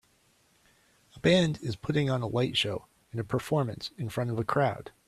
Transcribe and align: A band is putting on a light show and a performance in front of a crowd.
A 1.15 1.19
band 1.19 1.59
is 1.61 1.75
putting 1.75 2.09
on 2.09 2.23
a 2.23 2.27
light 2.27 2.57
show 2.57 2.87
and 3.11 3.21
a 3.21 3.23
performance 3.23 3.91
in 3.99 4.09
front 4.09 4.31
of 4.31 4.39
a 4.39 4.43
crowd. 4.43 4.89